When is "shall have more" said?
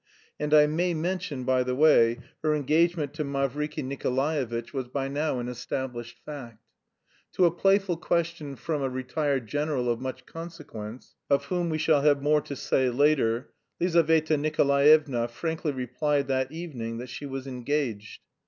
11.77-12.41